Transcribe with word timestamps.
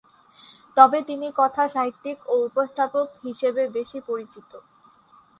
তবে 0.77 0.99
তিনি 1.09 1.27
কথাসাহিত্যিক 1.35 2.17
ও 2.25 2.35
উপস্থাপক 2.47 3.07
হিসেবে 3.23 3.63
বেশি 3.77 3.99
পরিচিত। 4.07 4.51